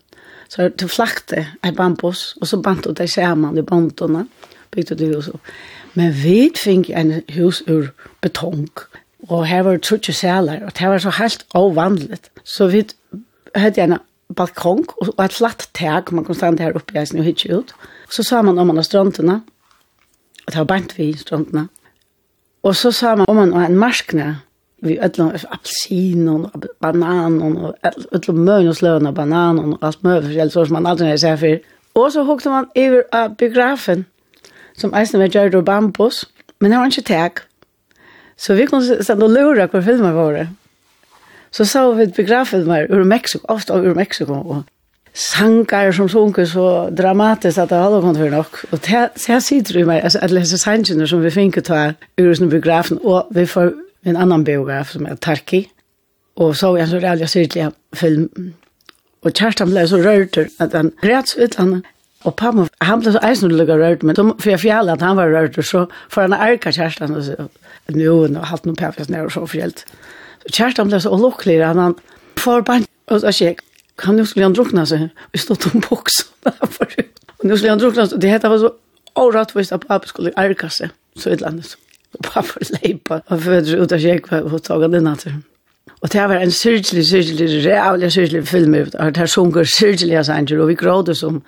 [0.48, 4.28] Så det flakte av bambus och så bant och det man i bontorna
[4.72, 5.30] byggt det hus.
[5.94, 7.92] Men vi fick en hus ur
[8.22, 8.70] betong
[9.28, 12.30] och här var trutje sälar och det var så helt ovanligt.
[12.44, 12.86] Så vi
[13.54, 17.26] hade en balkong och ett flatt tag man kunde stanna här uppe i isen och
[17.26, 17.74] hitta ut.
[18.10, 19.42] Så sa man om man har strönterna
[20.48, 21.68] Og det var bant vi i strandene.
[22.64, 24.38] Og så sa man om man var en marskne,
[24.82, 27.76] vi ødlom apelsin og banan og
[28.16, 31.18] ødlom møn og sløn og banan og alt møn forskjellig, så som man aldri har
[31.18, 31.58] sett før.
[31.96, 34.06] Og så hukte man over av biografen,
[34.78, 36.26] som eisen var gjørt av bambus,
[36.60, 37.42] men det var ikke tag.
[38.38, 40.48] Så vi kunne sende og lura hvor filmer var det.
[41.52, 44.64] Så sa vi biografen var ur Mexiko, ofte ur Mexiko, og
[45.14, 48.56] sankar som sunker så dramatiskt att det har kommit för nok.
[48.72, 48.88] Og det
[49.28, 52.98] här sitter ju mig, alltså att läsa sankarna som vi finner ta ur sin biografen
[52.98, 55.70] och vi får en annan biograf som är Tarki.
[56.36, 58.54] Og så är en så rädda syrtliga film.
[59.22, 61.84] Og Kerstan blev så rörd att han grät så han
[62.26, 65.30] Og pappa, han ble så eisnullig og rørt, men for jeg fjallet at han var
[65.32, 67.50] rørt, så får han ærka kjæresten og sier,
[67.94, 69.84] nå, nå, hatt noen pappas ned og så fjellet.
[70.42, 71.96] Så kjæresten ble så olukkelig, han, han
[72.42, 73.62] får bare, og så kjekk,
[73.98, 75.10] kan nu skulle han drunkna sig.
[75.32, 76.88] Vi stod om boxen där för.
[77.38, 78.20] Och nu skulle han drunkna sig.
[78.20, 78.72] Det hette var så
[79.14, 80.90] orättvist att pappa skulle ärka sig.
[81.16, 81.78] Så ett landet.
[82.12, 83.22] Och pappa lejpa.
[83.28, 85.44] Och födde ut av kyrkva och tog den natten.
[86.00, 88.74] Och det var en syrgelig, syrgelig, rævlig, syrgelig film.
[88.74, 90.60] Och det här sjunger syrgeliga sanger.
[90.60, 91.42] Och vi grådde som,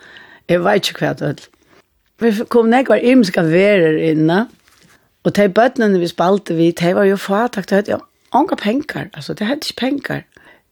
[0.47, 1.35] jag vet inte vad det var.
[2.17, 4.47] Vi kom nekvar imska verer inna.
[5.21, 7.69] Och de bötnene vi spalte vi, de var ju fatakt.
[7.69, 10.25] Det hette, ja, Onga pengar, alltså det hade inte pengar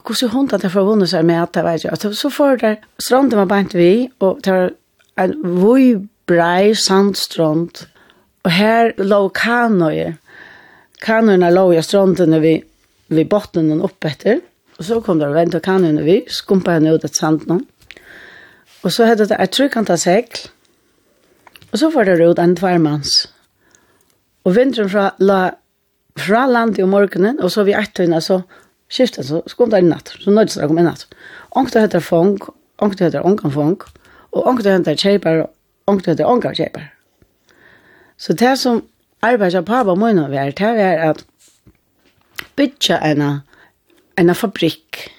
[0.07, 2.13] hvordan hun hadde forvunnet seg med at det var ikke.
[2.15, 4.71] Så får det, stranden var bant vi, og det var
[5.19, 7.85] en vøy brei sandstrand,
[8.45, 10.15] og her lå kanøye.
[11.03, 12.57] Kanøyene lå i stranden vi,
[13.13, 14.41] vi bottenen opp etter,
[14.77, 17.65] og så kom det og ventet kanøyene vi, skumpa henne ut et sanden,
[18.83, 20.45] og så hadde det et trykkant segl,
[21.73, 23.25] og så var det ut en tvermanns.
[24.47, 25.41] Og vinteren fra, la,
[26.15, 28.39] fra landet om morgenen, og så vi etter henne, så
[28.89, 31.07] skiftet, så kom det inn natt, så nødde det kom inn natt.
[31.57, 32.37] Onkte heter fong,
[32.83, 33.81] onkte heter onkan fong,
[34.31, 36.91] og onkte heter kjeipar, og onkte heter onkan kjeipar.
[38.17, 38.83] Så det som
[39.21, 41.25] arbeidet på på må nå være, det er at
[42.57, 43.41] bytja en,
[44.17, 45.09] en fabrikk.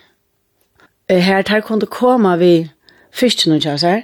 [1.08, 2.70] Her tar kunne komme vi
[3.14, 4.02] fyrsten og kjøsar,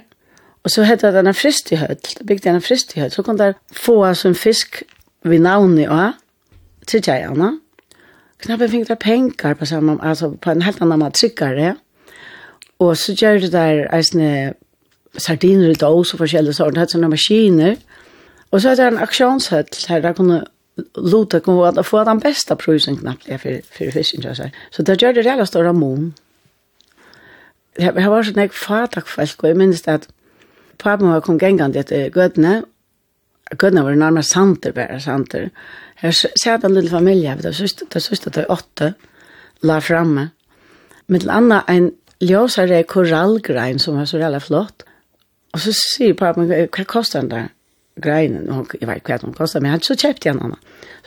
[0.65, 4.35] og så hette det en fristihøtt, bygde en fristihøtt, så kunne der få oss en
[4.35, 4.81] fisk
[5.25, 6.17] vi navnet av,
[6.87, 7.51] til kjøsarna,
[8.43, 11.75] knappen fikk det penger på samme, altså, på en helt annen måte tryggere.
[12.79, 14.53] Og så gjør det der eisne
[15.17, 17.77] sardiner i dås og forskjellige sorter, hatt sånne maskiner.
[18.51, 20.43] Og så er det en auktionshöll her, der kunne
[20.95, 24.49] lute kunne att få den beste prøysen prisen ja, for, for fisken så så.
[24.71, 26.13] Så det gjør det rejält stora mon.
[27.77, 30.07] Det var sånn jeg fatak folk jeg minnes minns att
[30.77, 32.63] pappa var kom gängande till Götne.
[33.61, 35.49] Götne var nærmest santer bare santer.
[36.05, 38.93] Her ser den lille familie, det sørste, det sørste det er åtte,
[39.65, 40.29] la framme.
[41.07, 41.87] Med til annet en
[42.21, 44.85] ljøsere korallgrein som er så veldig flott.
[45.53, 47.47] Og så sier pappa, hva koster den der
[48.01, 48.49] greinen?
[48.53, 50.53] Og jeg vet ikke hva den koster, men han så kjøpte jeg den.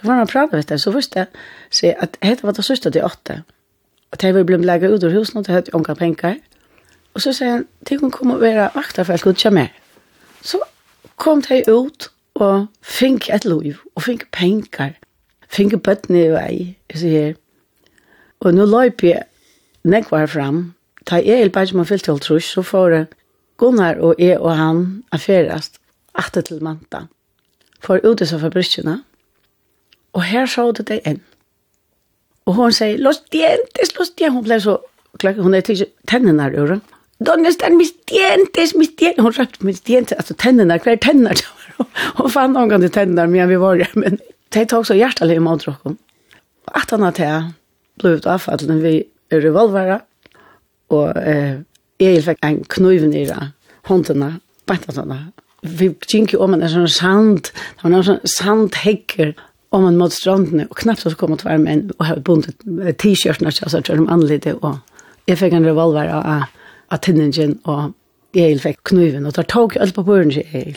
[0.01, 1.31] Så var han pratet med det, så først jeg
[1.71, 3.43] sier at dette var det sørste det er åtte.
[4.11, 6.39] Og det var blitt legget ut av husen, og det hadde unga penger.
[7.15, 8.71] Og så sier han, tenk om kommer å være
[9.19, 9.75] skulle ikke kjømmer.
[10.43, 10.63] Så
[11.17, 14.95] kom de ut, og fink et liv, og fink penger.
[15.49, 16.57] Fink bøttene i vei,
[16.93, 17.37] jeg sier.
[18.41, 19.25] Og nå løp jeg
[19.89, 20.61] nekvar fram.
[21.09, 23.07] Ta jeg helt bare som har fyllt til trus, så får jeg
[23.59, 25.81] Gunnar og jeg og han affærast
[26.15, 27.09] atter til manta.
[27.83, 29.01] For ute så fabrikkene.
[30.15, 31.19] Og her så det det enn.
[32.47, 34.35] Og hun sier, los dientes, los dientes.
[34.35, 34.79] Hun ble så
[35.19, 36.81] klokk, hun er til tennene her,
[37.21, 39.23] Donde están mis dientes, mis dientes?
[39.23, 41.35] Hun røpte mis dientes, altså tennene, hver tennene,
[42.19, 43.91] och fan någon gång det tänder men vi var der.
[43.95, 44.19] men
[44.55, 45.99] de tok så hjertelig i måltrokken.
[46.67, 47.53] Og at han hadde hade
[48.01, 50.01] blivit avfallet vi er revolvere,
[50.89, 51.59] og eh
[52.01, 53.51] jeg fikk en kniv nere
[54.67, 59.35] bare sånn, Vi gick ju om en sånn sand, det var noen sånn sandhekker
[59.73, 62.59] om man mot strandene, og knappt så kom det två män och hadde bundit
[62.99, 64.79] t-shirtene, så jeg tror de anledde og
[65.27, 66.45] jeg fikk en revolver av
[66.91, 67.93] av tinningen og
[68.35, 70.77] jeg fikk fick og da tok jeg alt på børen til jeg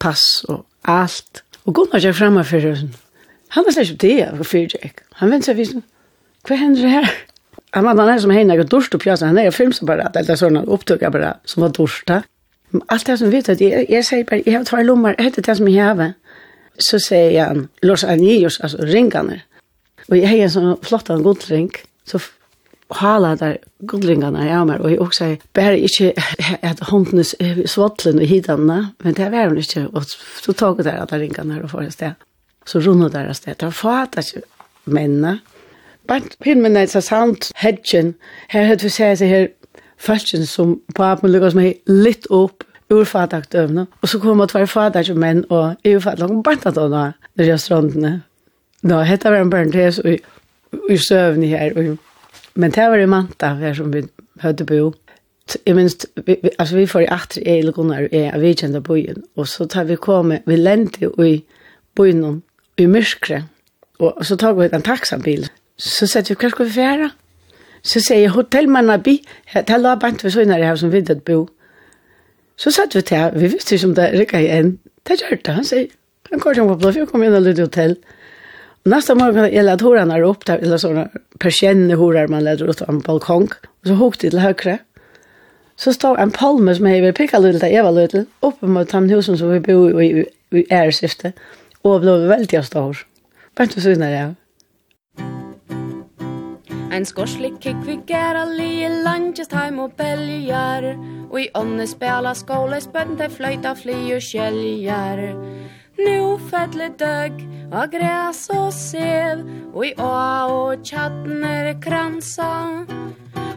[0.00, 1.42] pass og alt.
[1.66, 2.88] Og Gunnar er fremme for det.
[3.54, 4.92] Han var slett det, og fyrt jeg.
[5.20, 5.84] Han venter seg visen.
[6.46, 7.10] Hva hender det her?
[7.74, 11.42] Han var den her som henne, og opp på Han er filmsapparat, eller sånn opptøkapparat,
[11.44, 12.22] som var dorste.
[12.88, 15.68] Alt det som vet, jeg, jeg sier bare, jeg har tvær lommer, etter det som
[15.68, 16.14] jeg har.
[16.78, 19.42] Så sier han, Los Anillos, altså ringene.
[20.08, 21.70] Og jeg har en sånn flott av en god ring,
[22.06, 22.18] så
[22.98, 26.12] hala der gudlingarna i Amar, og jeg også bare ikke
[26.62, 27.24] at hånden
[27.66, 31.20] svottlen og hidanna, men det var hun ikke, og så tog jeg der at jeg
[31.20, 32.12] ringa her og får et sted.
[32.66, 34.42] Så runde der et sted, der fatta ikke
[34.84, 35.40] mennene.
[36.08, 38.14] Bare filmen er så sant, hedgen,
[38.48, 39.46] her hadde vi sett seg her,
[40.00, 43.86] Falken som på papen lukket med litt opp, ur fadakdøvne.
[44.02, 47.02] Og så kommer det tvær fadak menn og eu fadak om barna da da,
[47.38, 48.12] når jeg strandene.
[48.82, 51.98] Nå, hette var en barn til oss i søvn her, og
[52.60, 54.02] Men det var i Manta, her som vi
[54.42, 54.90] hadde bo.
[55.66, 58.76] Jeg minst, vi, vi, altså vi får i atre jeg eller Gunnar, jeg er vidkjent
[58.76, 61.40] av byen, og så tar vi komme, vi lente jo i
[61.98, 62.42] byen,
[62.78, 63.40] i myrskre,
[63.98, 65.48] og så tar vi en taksambil.
[65.80, 67.10] Så sier vi, hva skal vi fjære?
[67.82, 69.16] Så sier jeg, hotellmann av by,
[69.54, 71.46] det er labant vi søgnere her som viddet bo.
[72.60, 74.74] Så satt vi til, vi visste ikke om det rikket igjen.
[75.08, 75.88] Det gjør det, han sier.
[76.30, 77.96] Han går til å blå, vi kom inn og lytte hotell.
[77.96, 78.19] Så
[78.84, 82.82] Nästa morgon kan jag lägga hårarna upp där, eller sådana persienne horar man lät ut
[82.82, 83.48] av en balkong.
[83.80, 84.78] Och så hukte till högre.
[85.76, 89.38] Så stod en palme som jag vill picka lite, jag var lite, uppe mot tamnhusen
[89.38, 90.26] som vi bor i, i,
[90.58, 91.32] i ärsifte.
[91.82, 92.98] Och blev väldigt stor.
[93.54, 94.34] Bara inte så innan jag.
[96.92, 100.88] Ein skorslik kikk vi gera li i landjast heim og beljar
[101.30, 105.22] Og i ånne spela skåle spønn te fløyta fly og kjeljar
[106.00, 107.42] Nu fettlet døgg
[107.76, 109.42] av græs og sev
[109.74, 110.10] Og i å
[110.50, 112.48] og tjatten er kransa.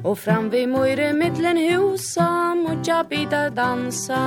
[0.04, 2.28] Og fram vi møyre mittlen husa
[2.60, 4.22] Mot jabbida dansa.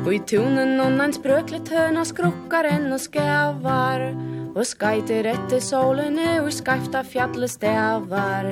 [0.00, 4.06] Og i tunen nonnan sprøklet høna skrukkar enn og skævar.
[4.54, 8.48] Og skajter etter solene og skajfta fjallet stævar.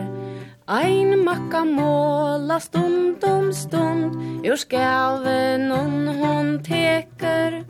[0.70, 7.64] Ein makka måla stund om stund Ur skaven hon hon teker.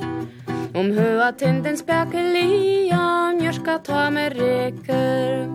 [0.74, 5.46] Om hua tinden spekar lia Mjörska ta med reker.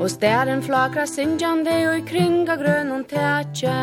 [0.00, 3.76] Og stæren flakra sinjande Og i kringa grøn hon tætje.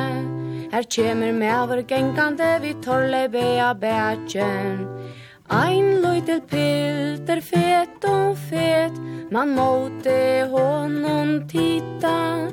[0.74, 4.97] Her kjemur mever gengande Vi torle bea bætjen
[5.50, 8.96] Ein lojtel pilter fet og fet
[9.32, 12.50] Man måtte honom titta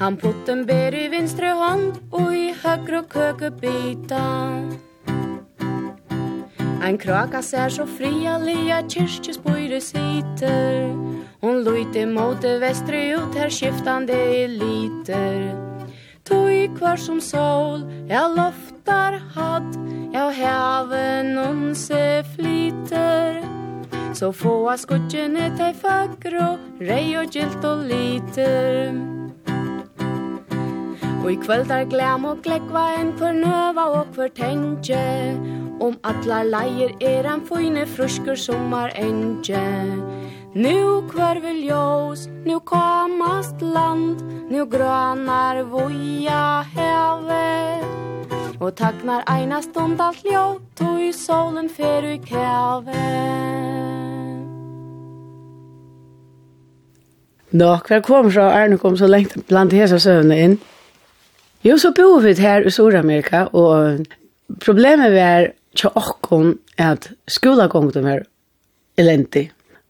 [0.00, 4.24] Han putten ber i vinstre hand Og i högre køke bita.
[6.86, 10.92] Ein kraka ser så fria lia kyrkjespøyre sitter
[11.42, 15.52] Hon lojte måte vestre ut her skiftande eliter.
[16.24, 19.76] Tog i kvar som sol, ja loftar hatt
[20.12, 23.42] Ja, haven onse flyter.
[24.14, 28.94] Så få skutjen et ei fagro Rei og gylt og liter.
[31.24, 35.34] Og i kvöld er glem og glekva en hver nøva og hver tenkje
[35.82, 39.66] Om atlar leier er en fine frusker sommar enge.
[40.54, 47.82] Nu kvar vil ljós, nu komast land Nu grønar voja heve.
[48.56, 50.44] Og taknar eina stund alt ljå
[50.78, 52.94] Tog i solen fer i kärven
[57.56, 60.56] Nå, hver kom fra Arne kom så lengt blant hese søvnene inn.
[61.64, 64.02] Jo, så bor vi her i Sør-Amerika, og
[64.60, 65.46] problemet var
[65.78, 68.26] til åkken at skolagången var
[69.00, 69.46] elendig.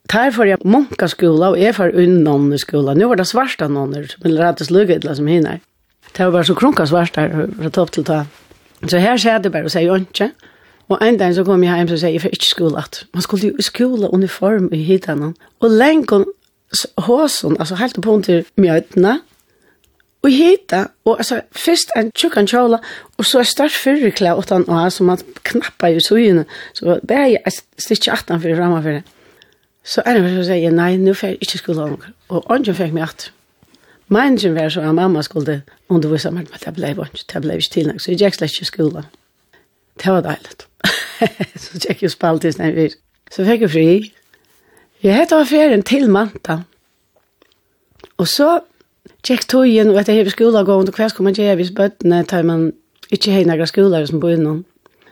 [0.06, 2.94] Tar for jeg munka skola, og jeg unnan unn skola.
[2.94, 5.58] Nå var det svarta nonner, som ville rett og som hinner.
[6.12, 7.26] Det var bare så krunka svarta
[7.56, 8.24] fra topp til ta.
[8.84, 10.30] Så her sier det bare og sier ikke.
[10.88, 12.82] Og en dag så kom jeg hjem og sier, jeg får ikke skole.
[13.14, 15.32] Man skulle jo skole uniform i hittene.
[15.60, 16.26] Og lengen
[16.98, 19.20] håsen, altså helt på til mjøtene,
[20.26, 22.78] og hitta og altså, først en tjukkan kjola,
[23.18, 27.36] og så er start fyrrekla åttan og han, som man knappa i sugene, så bare
[27.36, 29.02] jeg stikker atan fyrir framma det
[29.84, 32.92] Så er det så sier, nei, nu får jeg ikke skole om, og ånden fikk
[32.92, 33.32] meg at.
[34.08, 37.72] Meningen var så at mamma skulle undervisa meg, men det ble ikke, det ble ikke
[37.74, 39.08] tilnæg, så jeg gikk slett ikke i skolen.
[39.98, 40.54] Det var deilig.
[41.62, 42.88] så jeg gikk jo spalt i snøy.
[43.32, 43.88] Så fikk jeg fri.
[45.02, 46.60] Jeg hette av ferien til manta.
[48.16, 48.60] Og så
[49.26, 52.22] gikk tog igjen, og etter hele skolen skolen og hva skulle man gjøre hvis bøttene
[52.24, 52.70] tar man
[53.10, 54.64] ikke hei nægra skoler som bor innom.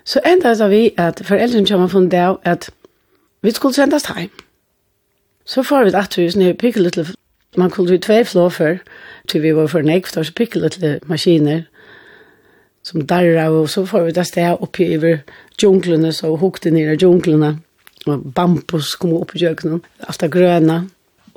[0.05, 2.71] Så enda sa vi at foreldrene kommer fra en dag at
[3.43, 4.31] vi skulle sendes hjem.
[5.45, 7.24] Så får vi et atterhus nede i litt
[7.57, 8.81] Man kunne vi tvei flå før,
[9.29, 11.65] til vi var for nekvt, og så pikket litt maskiner
[12.85, 15.23] som darra, og så får vi det sted oppi over
[15.61, 17.55] djunglene, så hukte ned i djunglene,
[18.07, 20.83] og bambus kom opp i djøkenen, alt det gröna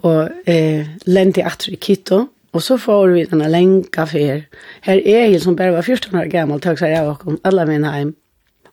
[0.06, 4.45] og eh, lente atter i Kitto, og så får vi denne lenka fer.
[4.86, 7.93] Her er jeg som bare var 14 år gammel, takk seg jeg var alle mine
[7.93, 8.15] heim.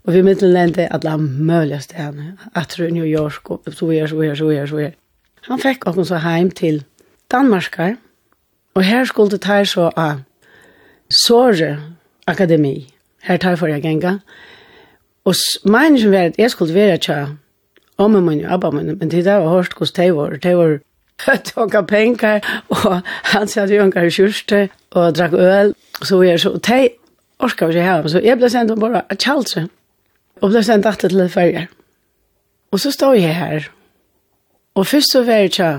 [0.04, 4.20] Og vi mitt lente alle mulige stedene, atter i New York, og så er, så
[4.20, 4.92] er, så er, så er.
[5.48, 6.82] Han fikk oss så heim til
[7.30, 7.96] Danmarkar,
[8.74, 10.20] og her skulle det her så av
[11.26, 11.78] Sore
[12.26, 14.18] Akademi, her tar for jeg genga,
[15.24, 15.34] og
[15.64, 17.26] meningen var at jeg skulle være tja
[17.98, 20.78] om min og abba min, men det var hårst hos de var, de var
[21.44, 26.66] tåka penger, og han satt jo engar kjørste, og drakk øl, så jeg så, og
[26.66, 26.88] de
[27.38, 29.68] orka vi ikke her, så jeg ble sendt om bare tjalse,
[30.42, 31.66] og ble sendt alltid til ferger.
[32.72, 33.68] Og så stod jeg her,
[34.74, 35.70] og først så var jeg tja,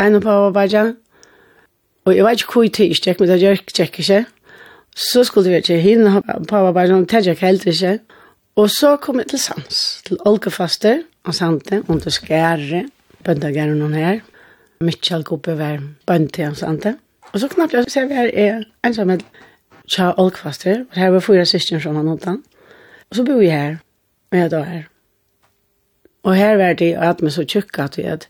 [0.00, 0.96] en på Azerbaijan,
[2.04, 4.20] og jeg vet ikke hvor tid jeg tjekk, men det gjør tjekk ikke.
[4.96, 7.98] Så skulle vi ikke hinne pappa på Azerbaijan, det tjekk helt ikke.
[8.56, 12.88] Og så kom jeg til Sams, til Olgefaster, og Sante, under Skære,
[13.24, 14.20] bøndageren noen her.
[14.80, 16.96] Mitchell Gubbe var bønd til Sante.
[17.32, 19.22] Og så knappt jeg ser vi her er ensam med
[19.88, 22.42] Tja Olgefaster, og her var fyra syskjen som han utan.
[23.10, 23.76] Og så bor jeg her,
[24.32, 24.82] og jeg da her.
[26.22, 28.28] Og her var det at vi så tjukka til at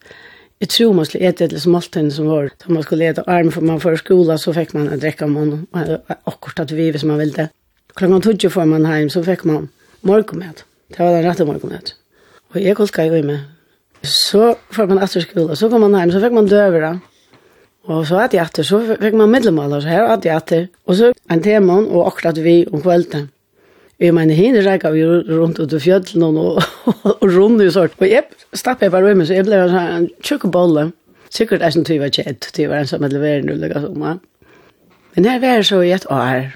[0.61, 2.51] Jeg tror man skulle ete det som alltid som var.
[2.59, 5.67] Da man skulle ete arm för man för skola så fick man en dräcka om
[5.73, 7.49] og akkurat att vi som man ville.
[7.95, 9.69] Klockan tog får man hem så fick man
[10.01, 10.65] morgonmat.
[10.89, 11.95] Det var den rette morgonmat.
[12.51, 13.39] Och jeg kunne skrive med.
[14.03, 16.99] Så får man etter skola så kom man hem så fick man dövra.
[17.89, 20.67] Og så hadde jeg etter, så fikk man middelmål, så her hadde jeg etter.
[20.87, 23.31] Og så en temon og akkurat vi om kvelden.
[23.99, 27.97] Jeg mener, henne rekker vi rundt ut i fjøtlen og, og, og rundt og sånt.
[27.99, 30.93] Og jeg stappet jeg bare rømme, så jeg ble en tjukk bolle.
[31.35, 34.21] Sikkert er som tyver kjett, tyver en som er leverende og lukket sånn.
[35.17, 36.55] Men her var så i et år.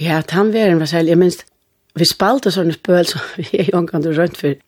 [0.00, 1.46] Ja, tannveren var selv, jeg minst,
[1.94, 4.58] vi spalte sånne spøl som vi er jo omkant og rundt for.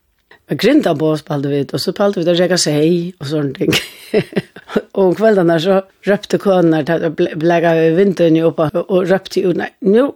[0.51, 3.75] Vi grinta på spalte vi, og så spalte vi der rekka seg og sånne ting.
[4.95, 6.83] og om kveldene så røpte kånene,
[7.19, 10.11] blekka vi vinteren jo oppe, og røpte jo, nei, nå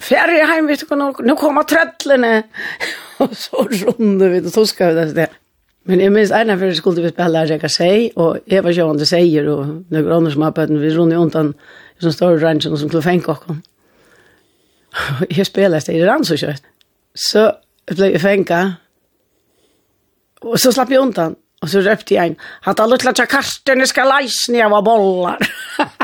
[0.00, 2.42] Färre hem vet du nog nu kommer tröttlene
[3.18, 5.28] och så runde vi så ska vi det.
[5.82, 9.06] Men jag minns en för skulle vi spela jag kan säga och Eva Johan det
[9.06, 11.54] säger och några andra som har på vi runde undan
[11.98, 13.62] som står i ranchen som skulle fänka och kom.
[15.28, 16.62] Jag spelar det i rand så kött.
[17.14, 17.52] Så
[17.86, 18.72] blev jag fänka.
[20.40, 21.34] Och så slapp jag undan.
[21.62, 25.38] Och så röpte jag en, att alla tlatja kasten ska lajs när jag var bollar.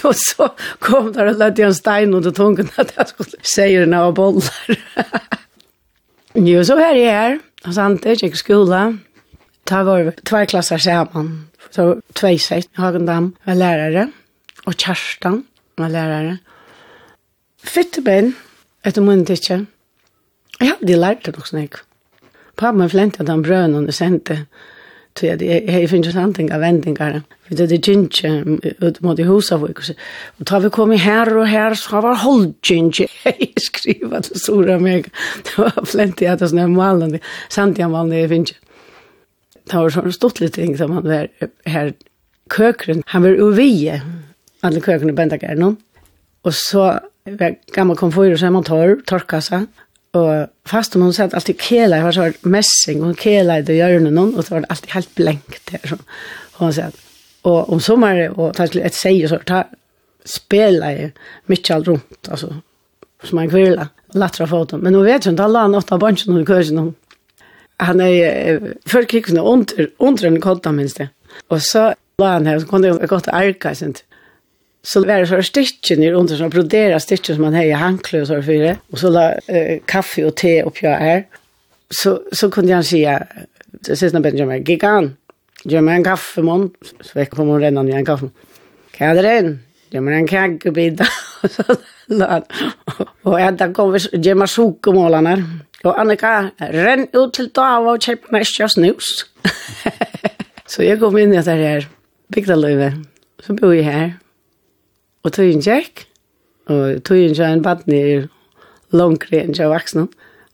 [0.04, 3.92] och så kom där och lade en stein under tungan att jag skulle säga den
[3.92, 4.78] här bollar.
[6.34, 7.38] jo, så här är jag.
[7.66, 8.98] Och sant, jag gick i skola.
[9.64, 11.48] Ta var två klasser samman.
[11.70, 12.68] Så två sex.
[12.72, 14.10] Hagendam var lärare.
[14.64, 15.44] Och Kerstan
[15.76, 16.38] var lärare.
[17.64, 18.32] Fytteben,
[18.82, 19.66] etter munnen tidsje.
[20.60, 21.80] Jeg hadde lært det nok snakk.
[22.56, 24.46] Pappa flente at han brøn og sendte.
[25.18, 27.18] Så jeg, jeg, jeg finner sånne av vendinger.
[27.50, 28.30] Det er ikke
[28.80, 29.60] ut mot i huset.
[29.60, 33.08] Og da vi kom her og her, så var holdgjenge.
[33.26, 35.10] Jeg skriver til Stora meg.
[35.44, 37.20] Det var flent i at det er malende.
[37.52, 38.56] Samt jeg malende jeg finner.
[39.70, 41.28] Det var sån stort litt ting som han var
[41.68, 41.92] her.
[42.50, 44.00] Køkren, han var uvige.
[44.62, 45.74] Alle køkren bända gärna.
[46.42, 48.96] Og så var gammel komfyrer som han tar,
[49.40, 49.66] sig.
[50.18, 53.76] Og fast om hun satt alltid kela, jeg var så messing, hun kela i det
[53.78, 55.94] hjørnet noen, og så var alltid helt blenkt der.
[56.58, 56.96] Hon satt,
[57.46, 59.64] og om sommeren, og ta et seg, så ta,
[60.26, 61.12] spela jeg
[61.48, 62.50] mykje alt rundt, altså,
[63.24, 63.86] som en kvilla,
[64.18, 64.82] latra foten.
[64.82, 66.90] Men hun vet jo, da la han åtta bansjen hun i kursen hun.
[67.80, 71.08] Han er, før kikkene, under, under en kodda minst det.
[71.48, 74.02] Og så la han her, så kunne jeg godt arka, sånt
[74.82, 78.42] så var det sånne stykken under, sånne brodera stitchen som man har i hankle för
[78.42, 81.24] det och så la eh, kaffe och te upp jag här
[81.90, 83.26] så, så kunde jag säga,
[83.66, 85.16] det sista Benjamin, gigan,
[85.64, 86.70] gör mig en kaffemån,
[87.00, 88.30] så jag på hon redan en kaffe
[88.90, 89.60] Kan det än?
[89.90, 91.06] Gör mig en kaggubidda.
[93.22, 95.42] och ända kommer mig sjukomålarna
[95.84, 99.04] Och Annika, renn ut till Dava och köp mig ett snus.
[100.66, 101.88] så jag kom in i det här
[102.28, 102.94] bygdalövet.
[103.46, 104.14] Så bor jag här.
[105.22, 106.06] Og tog en jack.
[106.70, 108.18] og tøyen gikk en badne i
[108.94, 110.06] långre enn jeg vaksne.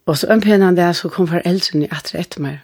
[0.06, 2.58] Og så ømpen han der, så kom foreldrene atre etter meg.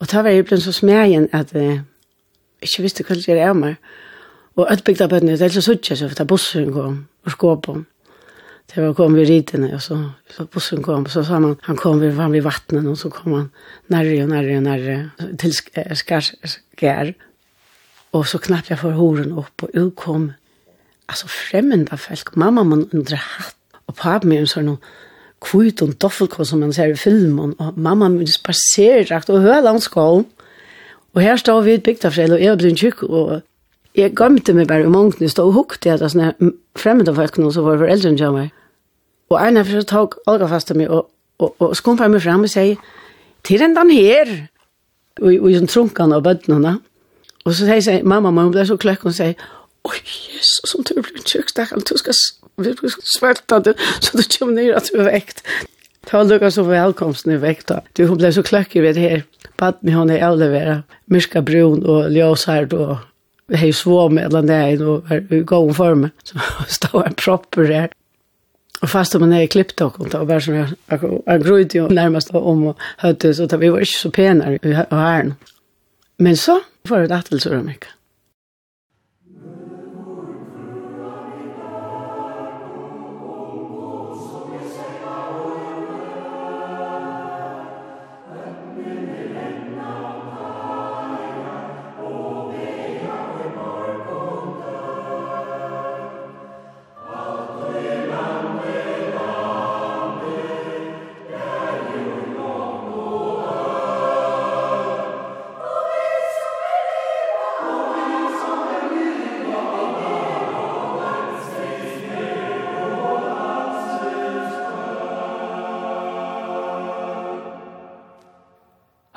[0.00, 1.82] Og da var jeg blitt så smegen at jeg
[2.62, 3.76] ikke visste hva det er meg.
[4.56, 7.84] Og alt bygda bøttene, det er så suttje, så da bussen kom og skåp om.
[8.72, 9.98] Det var kom vi ridene, og så,
[10.30, 13.34] så bussen kom, så sa man, han kom vi, fram vid vattnet, og så kom
[13.36, 13.48] han
[13.92, 14.96] nærre og nærre og nærre
[15.40, 17.12] til skær.
[18.12, 19.96] Og så knapp jeg for horen opp, og ut
[21.12, 22.36] alltså främmande folk.
[22.36, 23.56] Mamma man undrar hatt
[23.86, 24.76] och pappa med en sån
[25.40, 27.52] kvut och doffelkål som man ser i filmen.
[27.52, 30.24] Och mamma med spaserdrakt och hör hölandskål.
[31.12, 33.40] Och här står vi i ett bygdafräll och jag blir en kyrk och
[33.92, 35.30] jag gömde mig bara i mångt.
[35.30, 36.34] stod och hukkade att sådana
[36.74, 38.50] främmande folk nu så var föräldrar jag mig.
[39.28, 41.04] Och en av så tog Olga fast mig och,
[41.36, 42.76] och, och skumpade mig fram och säger
[43.42, 44.48] till den där här.
[45.20, 46.78] Och, och, och i sån trunkan av bödnorna.
[47.44, 49.34] Och så säger mamma, man blir så klöck och säger
[49.82, 52.12] Oj, Jesus, som du blir en kyrkstackare, du ska
[53.18, 55.46] svärta det så du kommer ner att du är väckt.
[56.10, 57.80] Det var lukka så välkomst nu väckt då.
[57.92, 59.22] Du, hon blev så klöckig vid det här.
[59.56, 62.96] Bad mig hon är avlevera myrska brun och ljósard och
[63.52, 66.08] hej svå med den där och var i gång form.
[66.22, 67.90] Så stod en propper där.
[68.80, 70.54] Och fast om man är klippt och kom och var som
[71.26, 74.72] jag gröjde ju närmast om och hörde så att vi var inte så penare i
[74.72, 75.34] hären.
[76.16, 77.88] Men så var det att det så mycket.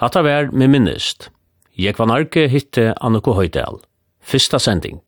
[0.06, 1.32] Hatta vær med minnist.
[1.82, 3.80] Jeg var narki hitte Annoko Høydal.
[4.22, 4.99] Fyrsta sending.